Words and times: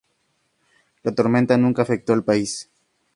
La 1.03 1.13
tormenta 1.13 1.57
nunca 1.59 1.83
afectó 1.83 2.13
al 2.13 2.23
país. 2.23 2.71